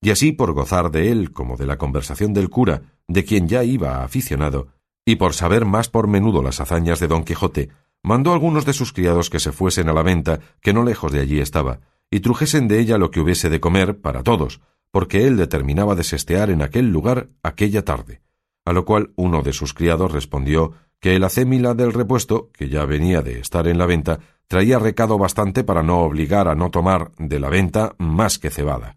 Y 0.00 0.10
así 0.10 0.32
por 0.32 0.52
gozar 0.52 0.90
de 0.90 1.10
él 1.10 1.32
como 1.32 1.56
de 1.56 1.66
la 1.66 1.78
conversación 1.78 2.32
del 2.34 2.50
cura, 2.50 2.82
de 3.08 3.24
quien 3.24 3.48
ya 3.48 3.64
iba 3.64 4.04
aficionado, 4.04 4.68
y 5.04 5.16
por 5.16 5.34
saber 5.34 5.64
más 5.64 5.88
por 5.88 6.06
menudo 6.06 6.42
las 6.42 6.60
hazañas 6.60 7.00
de 7.00 7.08
don 7.08 7.24
Quijote, 7.24 7.70
mandó 8.02 8.30
a 8.30 8.34
algunos 8.34 8.64
de 8.64 8.74
sus 8.74 8.92
criados 8.92 9.30
que 9.30 9.40
se 9.40 9.52
fuesen 9.52 9.88
a 9.88 9.92
la 9.92 10.02
venta, 10.02 10.40
que 10.60 10.72
no 10.72 10.84
lejos 10.84 11.10
de 11.12 11.20
allí 11.20 11.40
estaba, 11.40 11.80
y 12.10 12.20
trujesen 12.20 12.68
de 12.68 12.78
ella 12.80 12.98
lo 12.98 13.10
que 13.10 13.20
hubiese 13.20 13.50
de 13.50 13.60
comer 13.60 14.00
para 14.00 14.22
todos, 14.22 14.60
porque 14.90 15.26
él 15.26 15.36
determinaba 15.36 15.94
desestear 15.94 16.50
en 16.50 16.62
aquel 16.62 16.90
lugar 16.90 17.28
aquella 17.42 17.84
tarde. 17.84 18.20
A 18.64 18.72
lo 18.72 18.84
cual 18.84 19.12
uno 19.16 19.42
de 19.42 19.52
sus 19.52 19.74
criados 19.74 20.12
respondió 20.12 20.74
que 21.00 21.16
el 21.16 21.24
acémila 21.24 21.74
del 21.74 21.92
repuesto, 21.92 22.50
que 22.52 22.68
ya 22.68 22.84
venía 22.84 23.22
de 23.22 23.38
estar 23.38 23.66
en 23.68 23.78
la 23.78 23.86
venta, 23.86 24.18
traía 24.48 24.78
recado 24.78 25.18
bastante 25.18 25.62
para 25.64 25.82
no 25.82 26.00
obligar 26.00 26.48
a 26.48 26.54
no 26.54 26.70
tomar 26.70 27.12
de 27.18 27.38
la 27.38 27.48
venta 27.48 27.94
más 27.98 28.38
que 28.38 28.50
cebada. 28.50 28.96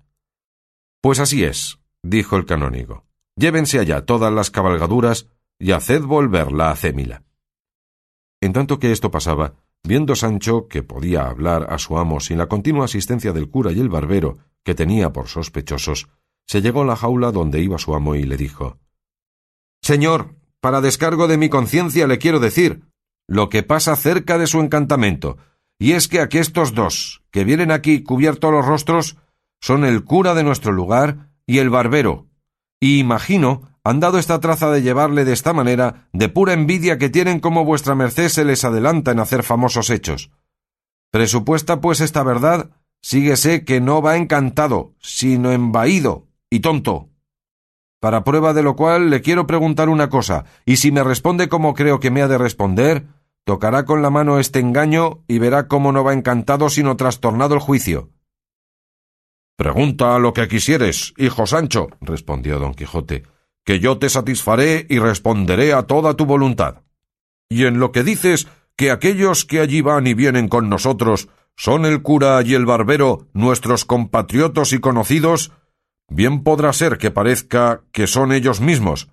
Pues 1.01 1.19
así 1.19 1.43
es, 1.43 1.79
dijo 2.01 2.37
el 2.37 2.45
canónigo. 2.45 3.05
Llévense 3.35 3.79
allá 3.79 4.05
todas 4.05 4.31
las 4.33 4.51
cabalgaduras 4.51 5.27
y 5.59 5.71
haced 5.71 6.01
volver 6.01 6.51
la 6.51 6.71
acémila. 6.71 7.23
En 8.41 8.53
tanto 8.53 8.79
que 8.79 8.91
esto 8.91 9.11
pasaba, 9.11 9.53
viendo 9.83 10.15
Sancho 10.15 10.67
que 10.67 10.83
podía 10.83 11.27
hablar 11.27 11.67
a 11.69 11.77
su 11.77 11.97
amo 11.97 12.19
sin 12.19 12.37
la 12.37 12.47
continua 12.47 12.85
asistencia 12.85 13.33
del 13.33 13.49
cura 13.49 13.71
y 13.71 13.79
el 13.79 13.89
barbero, 13.89 14.39
que 14.63 14.75
tenía 14.75 15.11
por 15.11 15.27
sospechosos, 15.27 16.07
se 16.47 16.61
llegó 16.61 16.81
a 16.81 16.85
la 16.85 16.95
jaula 16.95 17.31
donde 17.31 17.61
iba 17.61 17.77
su 17.77 17.95
amo 17.95 18.15
y 18.15 18.23
le 18.23 18.37
dijo 18.37 18.79
Señor, 19.81 20.35
para 20.61 20.79
descargo 20.79 21.27
de 21.27 21.37
mi 21.37 21.49
conciencia 21.49 22.07
le 22.07 22.17
quiero 22.17 22.39
decir 22.39 22.83
lo 23.27 23.49
que 23.49 23.63
pasa 23.63 23.95
cerca 23.95 24.37
de 24.37 24.47
su 24.47 24.59
encantamento, 24.59 25.37
y 25.79 25.93
es 25.93 26.07
que 26.07 26.19
aquestos 26.19 26.73
dos, 26.73 27.23
que 27.31 27.43
vienen 27.43 27.71
aquí 27.71 28.03
cubiertos 28.03 28.51
los 28.51 28.65
rostros, 28.65 29.17
son 29.59 29.83
el 29.85 30.03
cura 30.03 30.33
de 30.33 30.43
nuestro 30.43 30.71
lugar 30.71 31.31
y 31.45 31.59
el 31.59 31.69
barbero, 31.69 32.27
y 32.79 32.99
imagino 32.99 33.71
han 33.83 33.99
dado 33.99 34.19
esta 34.19 34.39
traza 34.39 34.69
de 34.71 34.81
llevarle 34.81 35.25
de 35.25 35.33
esta 35.33 35.53
manera 35.53 36.07
de 36.13 36.29
pura 36.29 36.53
envidia 36.53 36.97
que 36.97 37.09
tienen 37.09 37.39
como 37.39 37.65
vuestra 37.65 37.95
merced 37.95 38.29
se 38.29 38.45
les 38.45 38.63
adelanta 38.63 39.11
en 39.11 39.19
hacer 39.19 39.43
famosos 39.43 39.89
hechos. 39.89 40.31
Presupuesta 41.11 41.81
pues 41.81 41.99
esta 41.99 42.23
verdad, 42.23 42.69
síguese 43.01 43.65
que 43.65 43.81
no 43.81 44.01
va 44.01 44.17
encantado, 44.17 44.93
sino 44.99 45.51
embaído 45.51 46.27
y 46.49 46.59
tonto. 46.59 47.10
Para 48.01 48.23
prueba 48.23 48.53
de 48.53 48.63
lo 48.63 48.75
cual 48.75 49.11
le 49.11 49.21
quiero 49.21 49.45
preguntar 49.45 49.87
una 49.87 50.09
cosa, 50.09 50.45
y 50.65 50.77
si 50.77 50.91
me 50.91 51.03
responde 51.03 51.49
como 51.49 51.75
creo 51.75 51.99
que 51.99 52.09
me 52.09 52.23
ha 52.23 52.27
de 52.27 52.39
responder, 52.39 53.05
tocará 53.43 53.85
con 53.85 54.01
la 54.01 54.09
mano 54.09 54.39
este 54.39 54.57
engaño 54.57 55.23
y 55.27 55.37
verá 55.37 55.67
cómo 55.67 55.91
no 55.91 56.03
va 56.03 56.13
encantado 56.13 56.71
sino 56.71 56.97
trastornado 56.97 57.53
el 57.53 57.59
juicio. 57.59 58.09
Pregunta 59.55 60.17
lo 60.17 60.33
que 60.33 60.47
quisieres, 60.47 61.13
hijo 61.17 61.45
Sancho, 61.45 61.89
respondió 62.01 62.57
don 62.57 62.73
Quijote, 62.73 63.21
que 63.63 63.79
yo 63.79 63.99
te 63.99 64.09
satisfaré 64.09 64.87
y 64.89 64.97
responderé 64.97 65.73
a 65.73 65.83
toda 65.83 66.15
tu 66.15 66.25
voluntad. 66.25 66.81
Y 67.49 67.65
en 67.65 67.79
lo 67.79 67.91
que 67.91 68.01
dices 68.01 68.47
que 68.75 68.89
aquellos 68.89 69.45
que 69.45 69.59
allí 69.59 69.81
van 69.81 70.07
y 70.07 70.15
vienen 70.15 70.47
con 70.47 70.69
nosotros 70.69 71.29
son 71.55 71.85
el 71.85 72.01
cura 72.01 72.41
y 72.41 72.55
el 72.55 72.65
barbero, 72.65 73.27
nuestros 73.33 73.85
compatriotos 73.85 74.73
y 74.73 74.79
conocidos, 74.79 75.51
Bien 76.13 76.43
podrá 76.43 76.73
ser 76.73 76.97
que 76.97 77.09
parezca 77.09 77.83
que 77.93 78.05
son 78.05 78.33
ellos 78.33 78.59
mismos, 78.59 79.07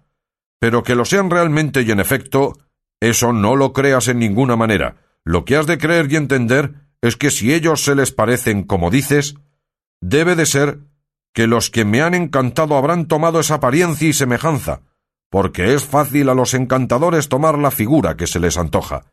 pero 0.59 0.83
que 0.83 0.97
lo 0.97 1.05
sean 1.05 1.31
realmente 1.31 1.83
y 1.83 1.91
en 1.93 2.01
efecto, 2.01 2.59
eso 3.01 3.33
no 3.33 3.55
lo 3.55 3.73
creas 3.73 4.09
en 4.09 4.19
ninguna 4.19 4.57
manera. 4.57 4.97
Lo 5.25 5.45
que 5.45 5.55
has 5.55 5.69
de 5.69 5.79
creer 5.79 6.11
y 6.11 6.17
entender 6.17 6.75
es 7.01 7.17
que 7.17 7.31
si 7.31 7.55
ellos 7.55 7.85
se 7.85 7.95
les 7.95 8.11
parecen 8.11 8.65
como 8.65 8.91
dices, 8.91 9.37
debe 10.01 10.35
de 10.35 10.45
ser 10.45 10.81
que 11.33 11.47
los 11.47 11.71
que 11.71 11.85
me 11.85 12.03
han 12.03 12.15
encantado 12.15 12.77
habrán 12.77 13.07
tomado 13.07 13.39
esa 13.39 13.55
apariencia 13.55 14.09
y 14.09 14.13
semejanza, 14.13 14.81
porque 15.31 15.75
es 15.75 15.85
fácil 15.85 16.29
a 16.29 16.35
los 16.35 16.53
encantadores 16.53 17.29
tomar 17.29 17.59
la 17.59 17.71
figura 17.71 18.17
que 18.17 18.27
se 18.27 18.41
les 18.41 18.59
antoja, 18.59 19.05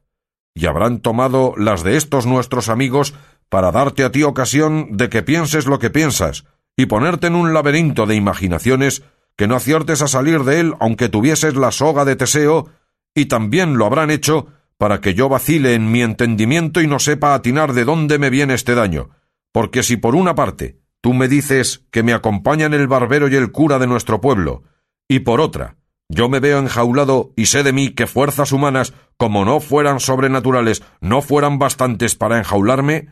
y 0.55 0.65
habrán 0.65 1.01
tomado 1.01 1.53
las 1.55 1.83
de 1.83 1.97
estos 1.97 2.25
nuestros 2.25 2.67
amigos 2.67 3.13
para 3.49 3.71
darte 3.71 4.03
a 4.03 4.11
ti 4.11 4.23
ocasión 4.23 4.97
de 4.97 5.09
que 5.09 5.21
pienses 5.21 5.67
lo 5.67 5.77
que 5.77 5.91
piensas, 5.91 6.45
y 6.77 6.87
ponerte 6.87 7.27
en 7.27 7.35
un 7.35 7.53
laberinto 7.53 8.05
de 8.05 8.15
imaginaciones 8.15 9.03
que 9.35 9.47
no 9.47 9.55
aciertes 9.55 10.01
a 10.01 10.07
salir 10.07 10.43
de 10.43 10.59
él 10.59 10.73
aunque 10.79 11.09
tuvieses 11.09 11.55
la 11.55 11.71
soga 11.71 12.05
de 12.05 12.15
Teseo, 12.15 12.69
y 13.13 13.25
también 13.25 13.77
lo 13.77 13.85
habrán 13.85 14.11
hecho 14.11 14.47
para 14.77 14.99
que 14.99 15.13
yo 15.13 15.29
vacile 15.29 15.73
en 15.73 15.91
mi 15.91 16.01
entendimiento 16.01 16.81
y 16.81 16.87
no 16.87 16.99
sepa 16.99 17.33
atinar 17.33 17.73
de 17.73 17.85
dónde 17.85 18.19
me 18.19 18.29
viene 18.29 18.53
este 18.53 18.75
daño, 18.75 19.09
porque 19.51 19.83
si 19.83 19.97
por 19.97 20.15
una 20.15 20.35
parte 20.35 20.79
tú 21.01 21.13
me 21.13 21.27
dices 21.27 21.85
que 21.91 22.03
me 22.03 22.13
acompañan 22.13 22.73
el 22.73 22.87
barbero 22.87 23.27
y 23.27 23.35
el 23.35 23.51
cura 23.51 23.79
de 23.79 23.87
nuestro 23.87 24.19
pueblo, 24.19 24.63
y 25.07 25.19
por 25.19 25.39
otra 25.39 25.77
yo 26.09 26.29
me 26.29 26.39
veo 26.39 26.59
enjaulado 26.59 27.33
y 27.35 27.47
sé 27.47 27.63
de 27.63 27.73
mí 27.73 27.91
que 27.91 28.05
fuerzas 28.05 28.51
humanas, 28.51 28.93
como 29.17 29.45
no 29.45 29.59
fueran 29.59 29.99
sobrenaturales, 29.99 30.83
no 31.01 31.21
fueran 31.21 31.57
bastantes 31.57 32.15
para 32.15 32.37
enjaularme, 32.37 33.07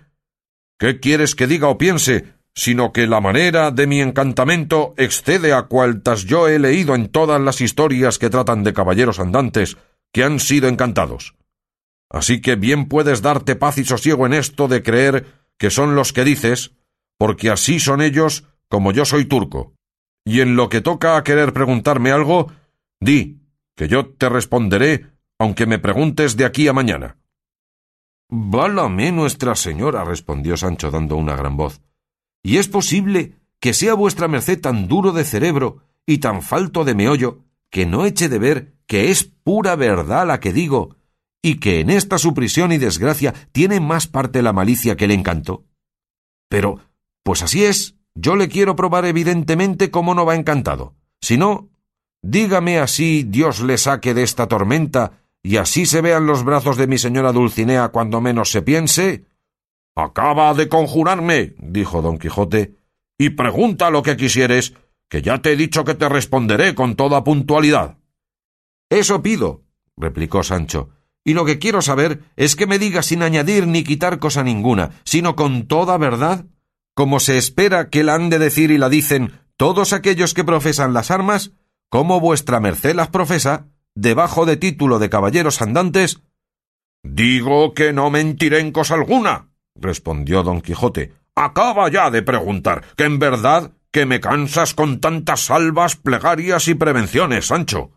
¿qué 0.78 1.00
quieres 1.00 1.36
que 1.36 1.48
diga 1.48 1.70
o 1.70 1.78
piense 1.78 2.34
sino 2.56 2.94
que 2.94 3.08
la 3.08 3.20
manera 3.20 3.72
de 3.72 3.88
mi 3.88 4.02
encantamento 4.02 4.94
excede 4.98 5.54
a 5.54 5.64
cualtas 5.64 6.26
yo 6.26 6.48
he 6.48 6.60
leído 6.60 6.94
en 6.96 7.10
todas 7.10 7.42
las 7.42 7.62
historias 7.62 8.20
que 8.20 8.30
tratan 8.30 8.64
de 8.64 8.74
caballeros 8.74 9.20
andantes 9.20 9.78
que 10.12 10.24
han 10.24 10.40
sido 10.40 10.68
encantados. 10.68 11.36
Así 12.10 12.42
que 12.42 12.56
bien 12.56 12.88
puedes 12.88 13.24
darte 13.24 13.56
paz 13.56 13.80
y 13.80 13.86
sosiego 13.86 14.28
en 14.28 14.34
esto 14.34 14.68
de 14.68 14.84
creer 14.84 15.26
que 15.58 15.72
son 15.72 15.96
los 15.96 16.14
que 16.14 16.24
dices, 16.24 16.76
porque 17.18 17.50
así 17.50 17.80
son 17.80 18.02
ellos 18.02 18.46
como 18.70 18.92
yo 18.92 19.06
soy 19.06 19.26
turco. 19.26 19.74
Y 20.24 20.42
en 20.42 20.56
lo 20.56 20.70
que 20.70 20.82
toca 20.82 21.18
a 21.18 21.24
querer 21.24 21.54
preguntarme 21.54 22.12
algo, 22.12 22.52
di, 23.00 23.42
que 23.76 23.88
yo 23.88 24.08
te 24.10 24.30
responderé, 24.30 25.08
aunque 25.40 25.66
me 25.66 25.80
preguntes 25.80 26.38
de 26.38 26.46
aquí 26.46 26.68
a 26.68 26.74
mañana. 26.74 27.18
Válame 28.30 29.12
Nuestra 29.12 29.56
Señora, 29.56 30.04
respondió 30.04 30.56
Sancho 30.56 30.92
dando 30.92 31.16
una 31.16 31.36
gran 31.36 31.58
voz. 31.58 31.82
¿Y 32.44 32.58
es 32.58 32.68
posible 32.68 33.36
que 33.60 33.74
sea 33.74 33.94
vuestra 33.94 34.28
merced 34.28 34.60
tan 34.60 34.88
duro 34.88 35.14
de 35.14 35.24
cerebro 35.24 35.84
y 36.06 36.18
tan 36.18 36.42
falto 36.42 36.84
de 36.84 36.94
meollo 36.94 37.46
que 37.72 37.86
no 37.86 38.06
eche 38.06 38.28
de 38.28 38.38
ver 38.38 38.74
que 38.86 39.10
es 39.10 39.24
pura 39.24 39.76
verdad 39.76 40.28
la 40.28 40.40
que 40.42 40.52
digo, 40.52 40.98
y 41.42 41.60
que 41.60 41.80
en 41.80 41.90
esta 41.90 42.18
su 42.18 42.34
prisión 42.34 42.72
y 42.72 42.78
desgracia 42.78 43.34
tiene 43.52 43.80
más 43.80 44.08
parte 44.08 44.42
la 44.42 44.54
malicia 44.54 44.96
que 44.98 45.06
el 45.06 45.12
encanto? 45.12 45.66
Pero, 46.50 46.80
pues 47.24 47.42
así 47.42 47.64
es. 47.64 47.96
Yo 48.16 48.36
le 48.36 48.48
quiero 48.48 48.76
probar 48.76 49.06
evidentemente 49.06 49.90
cómo 49.90 50.14
no 50.14 50.26
va 50.26 50.36
encantado. 50.36 50.96
Si 51.22 51.38
no, 51.38 51.70
dígame 52.22 52.80
así 52.80 53.24
Dios 53.24 53.62
le 53.62 53.78
saque 53.78 54.14
de 54.14 54.24
esta 54.24 54.48
tormenta 54.48 55.24
y 55.42 55.58
así 55.58 55.86
se 55.86 56.02
vean 56.02 56.28
los 56.28 56.44
brazos 56.44 56.78
de 56.78 56.88
mi 56.88 56.98
señora 56.98 57.32
Dulcinea 57.32 57.90
cuando 57.90 58.22
menos 58.22 58.52
se 58.52 58.62
piense. 58.62 59.26
Acaba 59.96 60.54
de 60.54 60.70
conjurarme, 60.70 61.54
dijo 61.60 62.02
don 62.02 62.18
Quijote, 62.18 62.76
y 63.18 63.32
pregunta 63.32 63.92
lo 63.92 64.02
que 64.02 64.18
quisieres, 64.18 64.74
que 65.08 65.22
ya 65.22 65.42
te 65.42 65.52
he 65.52 65.56
dicho 65.56 65.84
que 65.84 65.94
te 65.94 66.10
responderé 66.10 66.74
con 66.74 66.96
toda 66.96 67.24
puntualidad. 67.24 67.98
Eso 68.90 69.22
pido, 69.22 69.64
replicó 69.96 70.44
Sancho, 70.44 70.90
y 71.24 71.34
lo 71.34 71.46
que 71.46 71.60
quiero 71.60 71.82
saber 71.82 72.24
es 72.36 72.56
que 72.56 72.68
me 72.68 72.80
digas 72.80 73.08
sin 73.08 73.22
añadir 73.22 73.68
ni 73.68 73.84
quitar 73.84 74.20
cosa 74.20 74.44
ninguna, 74.44 74.92
sino 75.04 75.36
con 75.36 75.68
toda 75.68 75.98
verdad, 75.98 76.46
como 76.96 77.20
se 77.20 77.38
espera 77.38 77.90
que 77.90 78.04
la 78.04 78.16
han 78.16 78.30
de 78.30 78.40
decir 78.40 78.72
y 78.72 78.78
la 78.78 78.90
dicen 78.90 79.40
todos 79.58 79.94
aquellos 79.94 80.34
que 80.34 80.44
profesan 80.44 80.94
las 80.94 81.12
armas, 81.12 81.52
como 81.90 82.20
vuestra 82.20 82.60
merced 82.60 82.96
las 82.96 83.10
profesa, 83.10 83.68
debajo 83.96 84.46
de 84.46 84.58
título 84.58 85.00
de 85.00 85.10
caballeros 85.10 85.62
andantes. 85.62 86.22
Digo 87.04 87.74
que 87.74 87.94
no 87.94 88.10
mentiré 88.10 88.60
en 88.60 88.72
cosa 88.72 88.96
alguna, 88.96 89.53
respondió 89.76 90.44
don 90.44 90.62
Quijote. 90.62 91.14
Acaba 91.36 91.90
ya 91.90 92.12
de 92.12 92.22
preguntar, 92.22 92.84
que 92.96 93.06
en 93.06 93.20
verdad 93.20 93.72
que 93.92 94.06
me 94.06 94.20
cansas 94.20 94.74
con 94.74 95.00
tantas 95.00 95.46
salvas, 95.46 95.96
plegarias 95.96 96.68
y 96.68 96.76
prevenciones, 96.76 97.48
Sancho. 97.48 97.92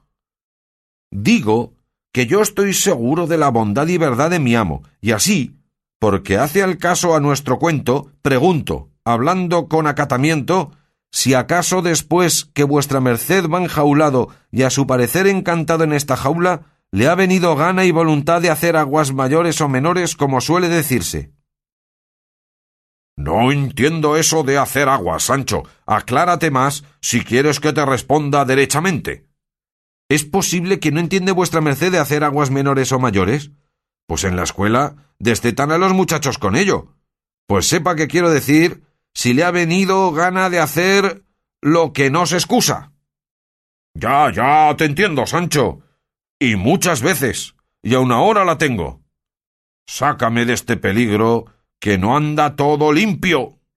Digo 1.11 1.75
que 2.12 2.26
yo 2.26 2.40
estoy 2.40 2.73
seguro 2.75 3.26
de 3.26 3.38
la 3.38 3.50
bondad 3.50 3.87
y 3.88 3.99
verdad 3.99 4.30
de 4.30 4.38
mi 4.38 4.54
amo, 4.54 4.83
y 5.00 5.12
así, 5.12 5.56
porque 5.99 6.38
hace 6.38 6.62
al 6.62 6.78
caso 6.78 7.14
a 7.14 7.21
nuestro 7.21 7.59
cuento, 7.59 8.11
pregunto, 8.23 8.90
hablando 9.04 9.68
con 9.68 9.87
acatamiento, 9.87 10.73
si 11.11 11.35
acaso 11.35 11.83
después 11.83 12.50
que 12.52 12.64
vuestra 12.64 13.00
merced 13.00 13.49
va 13.49 13.62
enjaulado 13.62 14.28
y 14.50 14.62
a 14.62 14.71
su 14.71 14.87
parecer 14.87 15.26
encantado 15.26 15.85
en 15.85 15.92
esta 15.92 16.16
jaula, 16.16 16.62
le 16.90 17.09
ha 17.09 17.14
venido 17.14 17.56
gana 17.56 17.85
y 17.85 17.90
voluntad 17.90 18.42
de 18.42 18.50
hacer 18.50 18.76
aguas 18.76 19.12
mayores 19.12 19.61
o 19.61 19.68
menores 19.68 20.16
como 20.16 20.40
suele 20.40 20.68
decirse. 20.68 21.33
No 23.16 23.50
entiendo 23.50 24.16
eso 24.16 24.42
de 24.42 24.58
hacer 24.58 24.88
aguas, 24.88 25.25
Sancho. 25.25 25.64
Aclárate 25.87 26.50
más 26.50 26.85
si 27.00 27.25
quieres 27.25 27.61
que 27.61 27.73
te 27.73 27.85
responda 27.85 28.44
derechamente. 28.44 29.26
¿Es 30.08 30.25
posible 30.25 30.78
que 30.78 30.92
no 30.92 31.00
entiende 31.00 31.32
vuestra 31.32 31.61
merced 31.61 31.90
de 31.90 31.99
hacer 31.99 32.23
aguas 32.23 32.50
menores 32.50 32.92
o 32.92 32.99
mayores? 32.99 33.50
Pues 34.06 34.25
en 34.25 34.37
la 34.37 34.44
escuela 34.44 35.12
destetan 35.18 35.73
a 35.73 35.78
los 35.78 35.94
muchachos 35.94 36.38
con 36.38 36.56
ello. 36.56 36.94
Pues 37.46 37.66
sepa 37.66 37.96
que 37.96 38.06
quiero 38.06 38.30
decir 38.30 38.82
si 39.14 39.32
le 39.32 39.44
ha 39.44 39.50
venido 39.50 40.12
gana 40.12 40.50
de 40.50 40.61
hacer 40.61 41.25
lo 41.62 41.92
que 41.92 42.11
no 42.11 42.26
se 42.26 42.37
excusa. 42.37 42.92
Ya, 43.94 44.30
ya 44.30 44.76
te 44.76 44.85
entiendo, 44.85 45.26
Sancho. 45.26 45.80
Y 46.38 46.56
muchas 46.56 47.00
veces. 47.00 47.54
Y 47.82 47.94
aun 47.94 48.12
ahora 48.12 48.44
la 48.44 48.58
tengo. 48.58 49.00
Sácame 49.87 50.44
de 50.44 50.52
este 50.52 50.76
peligro, 50.76 51.46
que 51.87 51.99
no 51.99 52.16
anda 52.16 52.57
todo 52.57 52.90
limpio. 52.90 53.55